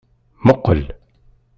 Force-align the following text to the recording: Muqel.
Muqel. 0.45 0.83